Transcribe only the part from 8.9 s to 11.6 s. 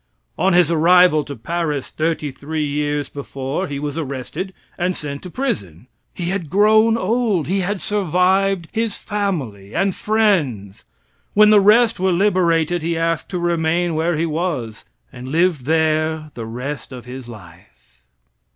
family and friends. When